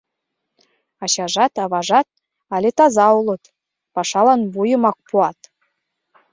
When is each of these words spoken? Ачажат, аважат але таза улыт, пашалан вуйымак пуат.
Ачажат, 1.03 1.53
аважат 1.63 2.07
але 2.55 2.69
таза 2.77 3.07
улыт, 3.19 3.43
пашалан 3.95 4.41
вуйымак 4.53 4.97
пуат. 5.07 5.39